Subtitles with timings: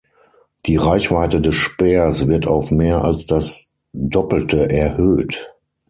[0.65, 5.53] Die Reichweite des Speers wird auf mehr als das Doppelte erhöht.